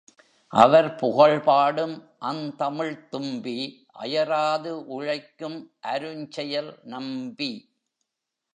அவர் 0.53 0.95
புகழ்பாடும் 0.95 1.93
அந்தமிழ்த் 2.21 3.09
தும்பி 3.09 3.57
அயராது 3.93 4.85
உழைக்கும் 4.87 5.59
அருஞ்செயல் 5.87 6.71
நம்பி! 6.85 7.51